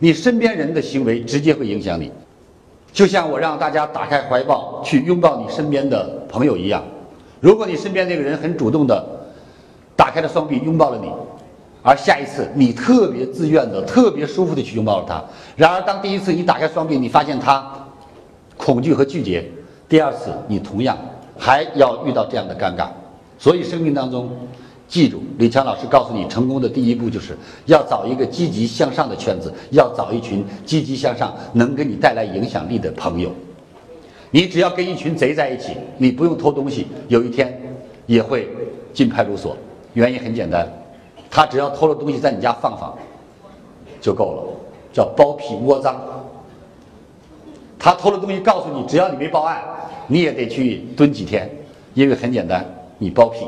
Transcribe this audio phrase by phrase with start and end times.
[0.00, 2.10] 你身边人的行为直接会影响你。
[2.92, 6.82] 就像我让大家打开怀抱去拥抱你身边的朋友一样，
[7.40, 9.04] 如果你身边那个人很主动的
[9.96, 11.10] 打开了双臂拥抱了你，
[11.82, 15.22] 而下一次你特别自愿的、特别舒服的去拥抱了他，
[15.56, 17.68] 然而当第一次你打开双臂，你发现他
[18.56, 19.44] 恐惧和拒绝，
[19.88, 20.96] 第二次你同样
[21.36, 22.88] 还要遇到这样的尴尬。
[23.38, 24.30] 所以生命当中，
[24.86, 33.32] 记住李强老师告诉你，成功的第一步就是要找一个积极向上的圈子，要找一群积极向上、能给你带来影响力的朋友。
[34.30, 37.58] 你只要跟一群贼在一起，你不用偷东西，有一天
[38.06, 38.48] 也会
[38.92, 39.56] 进派出所。
[39.94, 40.68] 原因很简单，
[41.30, 42.96] 他只要偷了东西在你家放放
[44.00, 44.42] 就够了，
[44.92, 46.00] 叫包庇窝赃。
[47.78, 49.62] 他偷了东西，告诉你，只要你没报案，
[50.08, 51.50] 你也得去蹲几天，
[51.94, 52.64] 因为很简单，
[52.98, 53.38] 你包庇。